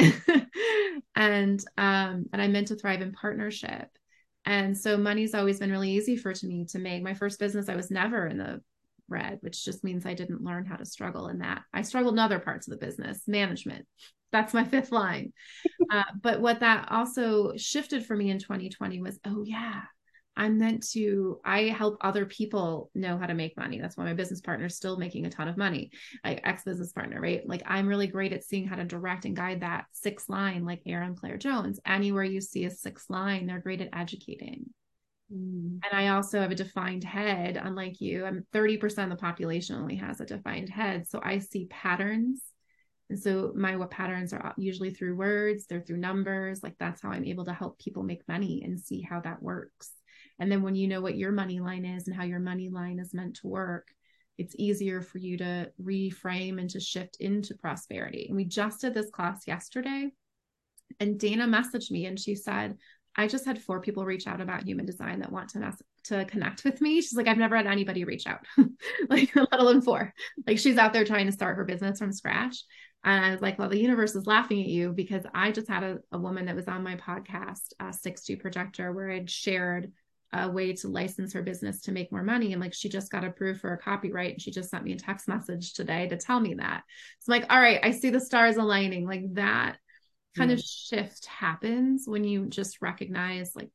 and 1.15 1.63
um, 1.77 2.25
and 2.33 2.41
I 2.41 2.47
meant 2.47 2.69
to 2.69 2.75
thrive 2.75 3.01
in 3.01 3.11
partnership. 3.11 3.87
And 4.45 4.75
so 4.75 4.97
money's 4.97 5.35
always 5.35 5.59
been 5.59 5.71
really 5.71 5.91
easy 5.91 6.17
for 6.17 6.33
to 6.33 6.47
me 6.47 6.65
to 6.71 6.79
make. 6.79 7.03
My 7.03 7.13
first 7.13 7.39
business, 7.39 7.69
I 7.69 7.75
was 7.75 7.91
never 7.91 8.25
in 8.25 8.37
the 8.37 8.61
red, 9.11 9.37
which 9.41 9.63
just 9.63 9.83
means 9.83 10.05
I 10.05 10.13
didn't 10.13 10.43
learn 10.43 10.65
how 10.65 10.75
to 10.75 10.85
struggle 10.85 11.27
in 11.27 11.39
that. 11.39 11.63
I 11.73 11.81
struggled 11.83 12.15
in 12.15 12.19
other 12.19 12.39
parts 12.39 12.67
of 12.67 12.71
the 12.71 12.85
business, 12.85 13.21
management. 13.27 13.85
That's 14.31 14.53
my 14.53 14.63
fifth 14.65 14.91
line. 14.91 15.33
Uh, 15.91 16.03
but 16.21 16.41
what 16.41 16.61
that 16.61 16.87
also 16.91 17.53
shifted 17.57 18.05
for 18.05 18.15
me 18.15 18.29
in 18.29 18.39
2020 18.39 19.01
was, 19.01 19.19
oh, 19.25 19.43
yeah, 19.45 19.81
I'm 20.35 20.57
meant 20.57 20.87
to, 20.91 21.39
I 21.43 21.63
help 21.63 21.97
other 22.01 22.25
people 22.25 22.89
know 22.95 23.17
how 23.17 23.25
to 23.25 23.33
make 23.33 23.57
money. 23.57 23.79
That's 23.79 23.97
why 23.97 24.05
my 24.05 24.13
business 24.13 24.41
partner 24.41 24.67
is 24.67 24.75
still 24.77 24.97
making 24.97 25.25
a 25.25 25.29
ton 25.29 25.47
of 25.47 25.57
money, 25.57 25.91
like 26.23 26.41
ex 26.43 26.63
business 26.63 26.93
partner, 26.93 27.19
right? 27.19 27.47
Like 27.47 27.63
I'm 27.65 27.87
really 27.87 28.07
great 28.07 28.31
at 28.31 28.43
seeing 28.43 28.65
how 28.65 28.77
to 28.77 28.85
direct 28.85 29.25
and 29.25 29.35
guide 29.35 29.61
that 29.61 29.85
six 29.91 30.29
line, 30.29 30.65
like 30.65 30.81
Erin 30.85 31.15
Claire 31.15 31.37
Jones. 31.37 31.79
Anywhere 31.85 32.23
you 32.23 32.39
see 32.39 32.65
a 32.65 32.71
six 32.71 33.09
line, 33.09 33.45
they're 33.45 33.59
great 33.59 33.81
at 33.81 33.89
educating. 33.93 34.69
Mm. 35.31 35.79
And 35.83 35.93
I 35.93 36.09
also 36.09 36.39
have 36.39 36.51
a 36.51 36.55
defined 36.55 37.03
head, 37.03 37.57
unlike 37.61 38.01
you. 38.01 38.25
I'm 38.25 38.45
30% 38.53 39.03
of 39.03 39.09
the 39.09 39.15
population 39.15 39.75
only 39.75 39.95
has 39.95 40.19
a 40.19 40.25
defined 40.25 40.69
head. 40.69 41.07
So 41.07 41.19
I 41.23 41.39
see 41.39 41.65
patterns. 41.65 42.41
And 43.09 43.19
so 43.19 43.51
my 43.55 43.75
what 43.75 43.91
patterns 43.91 44.33
are 44.33 44.53
usually 44.57 44.91
through 44.91 45.15
words, 45.15 45.65
they're 45.65 45.81
through 45.81 45.97
numbers. 45.97 46.63
Like 46.63 46.75
that's 46.79 47.01
how 47.01 47.09
I'm 47.09 47.25
able 47.25 47.45
to 47.45 47.53
help 47.53 47.79
people 47.79 48.03
make 48.03 48.27
money 48.27 48.61
and 48.63 48.79
see 48.79 49.01
how 49.01 49.19
that 49.21 49.41
works. 49.43 49.91
And 50.39 50.51
then 50.51 50.63
when 50.63 50.75
you 50.75 50.87
know 50.87 51.01
what 51.01 51.17
your 51.17 51.31
money 51.31 51.59
line 51.59 51.85
is 51.85 52.07
and 52.07 52.15
how 52.15 52.23
your 52.23 52.39
money 52.39 52.69
line 52.69 52.99
is 52.99 53.13
meant 53.13 53.35
to 53.37 53.47
work, 53.47 53.89
it's 54.37 54.55
easier 54.57 55.01
for 55.01 55.17
you 55.17 55.37
to 55.37 55.71
reframe 55.81 56.59
and 56.59 56.69
to 56.71 56.79
shift 56.79 57.17
into 57.19 57.53
prosperity. 57.55 58.27
And 58.27 58.35
we 58.35 58.45
just 58.45 58.81
did 58.81 58.93
this 58.93 59.09
class 59.11 59.45
yesterday. 59.45 60.09
And 60.99 61.19
Dana 61.19 61.47
messaged 61.47 61.91
me 61.91 62.05
and 62.05 62.19
she 62.19 62.35
said, 62.35 62.77
I 63.15 63.27
just 63.27 63.45
had 63.45 63.61
four 63.61 63.81
people 63.81 64.05
reach 64.05 64.27
out 64.27 64.41
about 64.41 64.63
human 64.63 64.85
design 64.85 65.19
that 65.19 65.31
want 65.31 65.49
to 65.49 65.59
mess 65.59 65.81
to 66.05 66.25
connect 66.25 66.63
with 66.63 66.81
me. 66.81 67.01
She's 67.01 67.15
like, 67.15 67.27
I've 67.27 67.37
never 67.37 67.57
had 67.57 67.67
anybody 67.67 68.03
reach 68.03 68.25
out, 68.25 68.45
like 69.09 69.35
let 69.35 69.59
alone 69.59 69.81
four. 69.81 70.13
Like 70.47 70.57
she's 70.57 70.77
out 70.77 70.93
there 70.93 71.05
trying 71.05 71.25
to 71.25 71.31
start 71.31 71.57
her 71.57 71.65
business 71.65 71.99
from 71.99 72.13
scratch. 72.13 72.63
And 73.03 73.25
I 73.25 73.31
was 73.31 73.41
like, 73.41 73.57
well, 73.57 73.69
the 73.69 73.79
universe 73.79 74.15
is 74.15 74.27
laughing 74.27 74.61
at 74.61 74.67
you 74.67 74.93
because 74.93 75.23
I 75.33 75.51
just 75.51 75.67
had 75.67 75.83
a, 75.83 75.97
a 76.11 76.19
woman 76.19 76.45
that 76.45 76.55
was 76.55 76.67
on 76.67 76.83
my 76.83 76.95
podcast, 76.95 77.73
uh, 77.79 77.91
6G 77.91 78.39
Projector, 78.39 78.93
where 78.93 79.11
I'd 79.11 79.29
shared 79.29 79.91
a 80.33 80.49
way 80.49 80.73
to 80.73 80.87
license 80.87 81.33
her 81.33 81.41
business 81.41 81.81
to 81.81 81.91
make 81.91 82.11
more 82.11 82.23
money. 82.23 82.53
And 82.53 82.61
like 82.61 82.73
she 82.73 82.89
just 82.89 83.11
got 83.11 83.25
approved 83.25 83.59
for 83.59 83.73
a 83.73 83.77
copyright 83.77 84.33
and 84.33 84.41
she 84.41 84.51
just 84.51 84.69
sent 84.69 84.83
me 84.83 84.93
a 84.93 84.97
text 84.97 85.27
message 85.27 85.73
today 85.73 86.07
to 86.07 86.17
tell 86.17 86.39
me 86.39 86.53
that. 86.55 86.83
So 87.19 87.33
I'm 87.33 87.41
like, 87.41 87.51
all 87.51 87.59
right, 87.59 87.79
I 87.83 87.91
see 87.91 88.11
the 88.11 88.21
stars 88.21 88.55
aligning. 88.55 89.05
Like 89.05 89.33
that 89.33 89.77
kind 90.35 90.51
of 90.51 90.59
shift 90.59 91.25
happens 91.25 92.07
when 92.07 92.23
you 92.23 92.45
just 92.45 92.81
recognize 92.81 93.55
like 93.55 93.69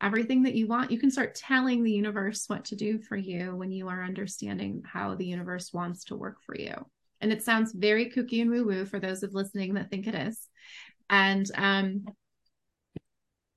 everything 0.00 0.44
that 0.44 0.54
you 0.54 0.66
want. 0.66 0.90
You 0.90 0.98
can 0.98 1.10
start 1.10 1.34
telling 1.34 1.82
the 1.82 1.92
universe 1.92 2.44
what 2.46 2.66
to 2.66 2.76
do 2.76 2.98
for 2.98 3.16
you 3.16 3.54
when 3.54 3.72
you 3.72 3.88
are 3.88 4.04
understanding 4.04 4.82
how 4.86 5.14
the 5.14 5.26
universe 5.26 5.72
wants 5.72 6.04
to 6.04 6.16
work 6.16 6.40
for 6.42 6.56
you. 6.56 6.74
And 7.20 7.32
it 7.32 7.42
sounds 7.42 7.72
very 7.72 8.10
kooky 8.10 8.40
and 8.40 8.50
woo 8.50 8.64
woo 8.64 8.84
for 8.84 9.00
those 9.00 9.22
of 9.22 9.34
listening 9.34 9.74
that 9.74 9.90
think 9.90 10.06
it 10.06 10.14
is. 10.14 10.46
And 11.10 11.50
um, 11.54 12.04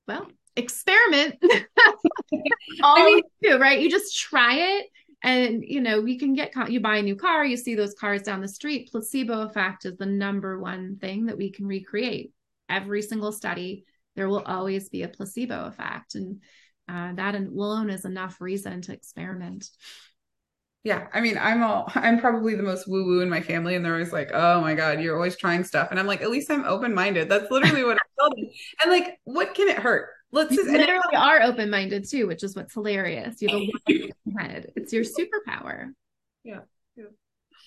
well, 0.08 0.27
experiment. 0.55 1.36
All 2.81 3.00
I 3.00 3.05
mean, 3.05 3.22
do, 3.43 3.60
right? 3.60 3.79
You 3.79 3.89
just 3.89 4.17
try 4.17 4.55
it 4.55 4.88
and 5.24 5.63
you 5.66 5.82
know 5.82 6.06
you 6.06 6.18
can 6.18 6.34
get 6.34 6.54
you 6.70 6.80
buy 6.80 6.98
a 6.98 7.01
new 7.01 7.16
car 7.16 7.46
you 7.46 7.58
see 7.58 7.75
those 7.75 7.94
cars 7.94 8.24
down 8.24 8.42
the 8.42 8.48
street 8.48 8.90
placebo 8.92 9.42
effect 9.42 9.86
is 9.86 9.96
the 9.98 10.06
number 10.06 10.60
one 10.60 10.98
thing 10.98 11.28
that 11.28 11.38
we 11.38 11.51
can 11.51 11.68
recreate. 11.68 12.32
Every 12.70 13.01
single 13.01 13.32
study 13.32 13.86
there 14.16 14.28
will 14.28 14.44
always 14.46 14.90
be 14.90 15.04
a 15.04 15.08
placebo 15.08 15.66
effect 15.66 16.16
and 16.16 16.42
uh, 16.90 17.13
that 17.13 17.36
alone 17.36 17.90
is 17.90 18.04
enough 18.04 18.42
reason 18.42 18.82
to 18.82 18.94
experiment. 18.94 19.70
Yeah 20.84 21.08
i 21.13 21.22
mean 21.22 21.38
i'm 21.38 21.62
all 21.62 21.92
i'm 21.94 22.20
probably 22.20 22.56
the 22.56 22.63
most 22.63 22.88
woo 22.88 23.06
woo 23.06 23.22
in 23.22 23.30
my 23.30 23.42
family 23.42 23.75
and 23.75 23.86
they're 23.86 23.94
always 23.94 24.12
like 24.12 24.32
oh 24.34 24.62
my 24.62 24.74
god 24.74 25.00
you're 25.00 25.16
always 25.16 25.38
trying 25.38 25.63
stuff. 25.63 25.90
And 25.92 26.00
i'm 26.00 26.08
like 26.08 26.22
at 26.22 26.32
least 26.32 26.50
i'm 26.50 26.66
open 26.66 26.96
minded 26.96 27.30
that's 27.30 27.51
literally 27.51 27.84
what 27.84 27.98
i 27.98 28.06
tell 28.20 28.30
them. 28.32 28.50
And 28.82 28.92
like 28.92 29.20
what 29.24 29.54
can 29.54 29.68
it 29.68 29.78
hurt 29.78 30.10
let's 30.32 30.56
just 30.56 30.70
literally 30.70 31.16
are 31.16 31.42
open 31.42 31.70
minded 31.70 32.08
too, 32.10 32.28
which 32.28 32.44
is 32.44 32.56
what's 32.56 32.74
hilarious. 32.74 33.42
You 33.42 33.50
have 33.50 33.62
a 33.90 34.12
head. 34.42 34.72
It's 34.76 34.94
your 34.94 35.04
superpower. 35.04 35.92
Yeah. 36.44 36.60
yeah. 36.96 37.06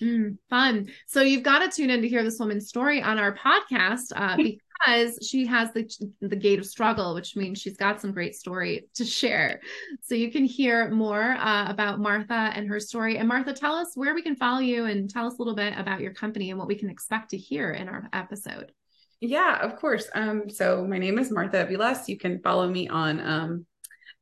Mm, 0.01 0.37
fun. 0.49 0.89
So 1.07 1.21
you've 1.21 1.43
got 1.43 1.59
to 1.59 1.69
tune 1.69 1.89
in 1.89 2.01
to 2.01 2.07
hear 2.07 2.23
this 2.23 2.39
woman's 2.39 2.67
story 2.67 3.01
on 3.01 3.17
our 3.19 3.35
podcast 3.35 4.11
uh, 4.15 4.35
because 4.85 5.19
she 5.27 5.45
has 5.45 5.71
the 5.73 5.89
the 6.21 6.35
gate 6.35 6.59
of 6.59 6.65
struggle, 6.65 7.13
which 7.13 7.35
means 7.35 7.61
she's 7.61 7.77
got 7.77 8.01
some 8.01 8.11
great 8.11 8.35
story 8.35 8.87
to 8.95 9.05
share. 9.05 9.61
So 10.01 10.15
you 10.15 10.31
can 10.31 10.45
hear 10.45 10.89
more 10.89 11.33
uh, 11.33 11.69
about 11.69 11.99
Martha 11.99 12.51
and 12.53 12.67
her 12.67 12.79
story. 12.79 13.17
And 13.17 13.27
Martha, 13.27 13.53
tell 13.53 13.75
us 13.75 13.91
where 13.95 14.13
we 14.13 14.21
can 14.21 14.35
follow 14.35 14.59
you 14.59 14.85
and 14.85 15.09
tell 15.09 15.27
us 15.27 15.35
a 15.35 15.37
little 15.37 15.55
bit 15.55 15.73
about 15.77 16.01
your 16.01 16.13
company 16.13 16.49
and 16.49 16.59
what 16.59 16.67
we 16.67 16.75
can 16.75 16.89
expect 16.89 17.29
to 17.31 17.37
hear 17.37 17.71
in 17.71 17.87
our 17.87 18.09
episode. 18.11 18.71
Yeah, 19.25 19.59
of 19.59 19.77
course. 19.77 20.07
Um, 20.13 20.49
so 20.49 20.85
my 20.85 20.99
name 20.99 21.17
is 21.17 21.31
Martha 21.31 21.65
Aviles. 21.65 22.07
You 22.07 22.17
can 22.17 22.39
follow 22.41 22.69
me 22.69 22.87
on 22.87 23.19
um, 23.19 23.65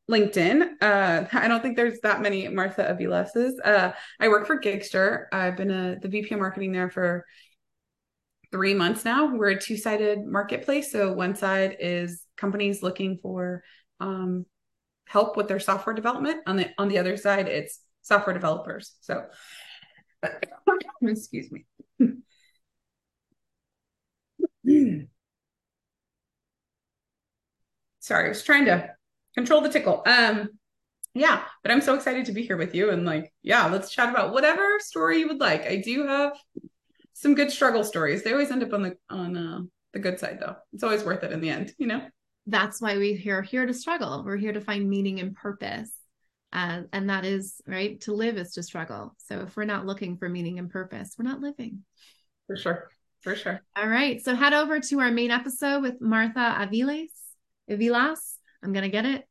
LinkedIn. 0.09 0.61
Uh, 0.81 1.25
I 1.33 1.47
don't 1.47 1.61
think 1.61 1.75
there's 1.75 1.99
that 2.01 2.21
many 2.21 2.47
Martha 2.47 2.83
Avileses. 2.83 3.53
Uh, 3.63 3.91
I 4.19 4.29
work 4.29 4.47
for 4.47 4.59
Gigster. 4.59 5.25
I've 5.33 5.57
been 5.57 5.71
a, 5.71 5.97
the 5.99 6.07
VP 6.07 6.33
of 6.33 6.39
marketing 6.39 6.71
there 6.71 6.89
for 6.89 7.25
three 8.51 8.73
months 8.73 9.03
now. 9.03 9.35
We're 9.35 9.49
a 9.49 9.59
two 9.59 9.75
sided 9.75 10.25
marketplace. 10.25 10.91
So 10.91 11.11
one 11.11 11.35
side 11.35 11.77
is 11.81 12.25
companies 12.37 12.81
looking 12.81 13.19
for 13.21 13.63
um, 13.99 14.45
help 15.05 15.35
with 15.35 15.49
their 15.49 15.59
software 15.59 15.95
development. 15.95 16.43
On 16.47 16.55
the 16.55 16.69
on 16.77 16.87
the 16.87 16.99
other 16.99 17.17
side, 17.17 17.49
it's 17.49 17.79
software 18.03 18.33
developers. 18.33 18.93
So 19.01 19.25
excuse 21.01 21.51
me. 21.51 21.65
Sorry, 27.99 28.25
I 28.25 28.29
was 28.29 28.43
trying 28.43 28.65
to 28.65 28.89
control 29.35 29.61
the 29.61 29.69
tickle. 29.69 30.03
Um, 30.05 30.49
yeah, 31.13 31.43
but 31.61 31.71
I'm 31.71 31.81
so 31.81 31.93
excited 31.93 32.25
to 32.25 32.31
be 32.31 32.43
here 32.43 32.57
with 32.57 32.73
you 32.73 32.89
and 32.89 33.05
like, 33.05 33.31
yeah, 33.43 33.67
let's 33.67 33.91
chat 33.91 34.09
about 34.09 34.33
whatever 34.33 34.79
story 34.79 35.19
you 35.19 35.27
would 35.27 35.39
like. 35.39 35.67
I 35.67 35.77
do 35.77 36.07
have 36.07 36.33
some 37.13 37.35
good 37.35 37.51
struggle 37.51 37.83
stories. 37.83 38.23
They 38.23 38.31
always 38.31 38.51
end 38.51 38.63
up 38.63 38.73
on 38.73 38.81
the 38.81 38.97
on 39.09 39.37
uh, 39.37 39.61
the 39.93 39.99
good 39.99 40.19
side 40.19 40.39
though. 40.39 40.55
It's 40.73 40.83
always 40.83 41.03
worth 41.03 41.23
it 41.23 41.31
in 41.31 41.39
the 41.39 41.49
end, 41.49 41.73
you 41.77 41.87
know. 41.87 42.01
That's 42.47 42.81
why 42.81 42.97
we 42.97 43.23
are 43.29 43.41
here 43.41 43.65
to 43.65 43.73
struggle. 43.73 44.23
We're 44.25 44.37
here 44.37 44.53
to 44.53 44.61
find 44.61 44.89
meaning 44.89 45.19
and 45.19 45.35
purpose. 45.35 45.91
Uh, 46.51 46.81
and 46.91 47.09
that 47.09 47.25
is 47.25 47.61
right 47.65 47.99
to 48.01 48.13
live 48.13 48.37
is 48.37 48.53
to 48.53 48.63
struggle. 48.63 49.15
So 49.17 49.41
if 49.41 49.55
we're 49.55 49.63
not 49.65 49.85
looking 49.85 50.17
for 50.17 50.27
meaning 50.27 50.59
and 50.59 50.69
purpose, 50.69 51.15
we're 51.17 51.29
not 51.29 51.39
living. 51.39 51.83
For 52.47 52.57
sure. 52.57 52.89
For 53.23 53.35
sure. 53.35 53.61
All 53.75 53.87
right. 53.87 54.23
So 54.23 54.35
head 54.35 54.53
over 54.53 54.79
to 54.79 54.99
our 54.99 55.11
main 55.11 55.31
episode 55.31 55.81
with 55.81 56.01
Martha 56.01 56.39
Aviles. 56.39 57.09
Avilas. 57.69 58.35
I'm 58.61 58.73
going 58.73 58.83
to 58.83 58.89
get 58.89 59.05
it. 59.05 59.23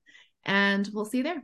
And 0.44 0.88
we'll 0.92 1.04
see 1.04 1.18
you 1.18 1.24
there. 1.24 1.40